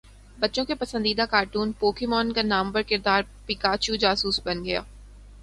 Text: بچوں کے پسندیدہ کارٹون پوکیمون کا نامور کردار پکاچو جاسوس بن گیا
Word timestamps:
بچوں 0.39 0.63
کے 0.65 0.75
پسندیدہ 0.75 1.25
کارٹون 1.31 1.71
پوکیمون 1.79 2.31
کا 2.33 2.41
نامور 2.41 2.81
کردار 2.89 3.21
پکاچو 3.45 3.95
جاسوس 3.95 4.39
بن 4.43 4.65
گیا 4.65 4.81